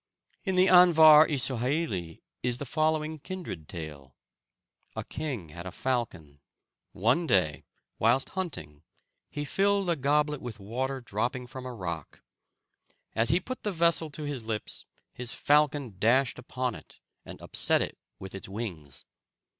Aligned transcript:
In 0.45 0.55
the 0.55 0.65
Anvar 0.65 1.29
i 1.29 1.35
Suhaili 1.35 2.21
is 2.41 2.57
the 2.57 2.65
following 2.65 3.19
kindred 3.19 3.69
tale. 3.69 4.15
A 4.95 5.03
king 5.03 5.49
had 5.49 5.67
a 5.67 5.71
falcon. 5.71 6.39
One 6.91 7.27
day, 7.27 7.65
whilst 7.99 8.29
hunting, 8.29 8.81
he 9.29 9.45
filled 9.45 9.91
a 9.91 9.95
goblet 9.95 10.41
with 10.41 10.59
water 10.59 11.01
dropping 11.01 11.45
from 11.45 11.67
a 11.67 11.71
rock. 11.75 12.23
As 13.13 13.29
he 13.29 13.39
put 13.39 13.61
the 13.61 13.71
vessel 13.71 14.09
to 14.09 14.23
his 14.23 14.43
lips, 14.43 14.85
his 15.13 15.35
falcon 15.35 15.97
dashed 15.99 16.39
upon 16.39 16.73
it, 16.73 16.97
and 17.23 17.39
upset 17.39 17.83
it 17.83 17.99
with 18.17 18.33
its 18.33 18.49
wings. 18.49 19.05